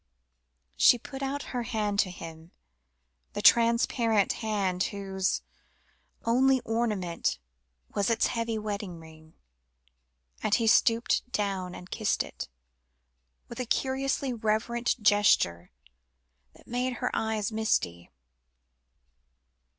[0.77, 2.49] She put out her hand to him,
[3.33, 5.43] the transparent hand, whose
[6.25, 7.37] only ornament
[7.93, 9.35] was its heavy wedding ring,
[10.41, 12.49] and he stooped down and kissed it,
[13.47, 15.69] with a curiously reverent gesture
[16.53, 18.09] that made her eyes misty.